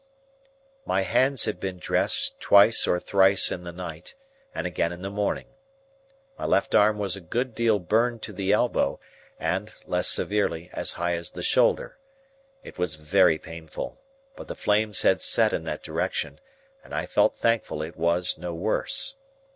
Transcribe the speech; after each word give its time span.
My 0.83 1.01
hands 1.01 1.45
had 1.45 1.59
been 1.59 1.77
dressed 1.77 2.39
twice 2.39 2.87
or 2.87 2.99
thrice 2.99 3.51
in 3.51 3.63
the 3.65 3.71
night, 3.71 4.15
and 4.51 4.65
again 4.65 4.91
in 4.91 5.03
the 5.03 5.11
morning. 5.11 5.49
My 6.39 6.45
left 6.45 6.73
arm 6.73 6.97
was 6.97 7.15
a 7.15 7.21
good 7.21 7.53
deal 7.53 7.77
burned 7.77 8.23
to 8.23 8.33
the 8.33 8.51
elbow, 8.51 8.99
and, 9.37 9.71
less 9.85 10.07
severely, 10.07 10.71
as 10.73 10.93
high 10.93 11.13
as 11.15 11.29
the 11.29 11.43
shoulder; 11.43 11.99
it 12.63 12.79
was 12.79 12.95
very 12.95 13.37
painful, 13.37 14.01
but 14.35 14.47
the 14.47 14.55
flames 14.55 15.03
had 15.03 15.21
set 15.21 15.53
in 15.53 15.65
that 15.65 15.83
direction, 15.83 16.39
and 16.83 16.95
I 16.95 17.05
felt 17.05 17.37
thankful 17.37 17.83
it 17.83 17.95
was 17.95 18.39
no 18.39 18.55
worse. 18.55 19.17